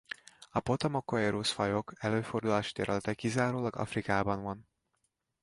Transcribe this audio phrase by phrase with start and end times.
[0.51, 4.67] A Potamochoerus-fajok előfordulási területe kizárólag Afrikában van.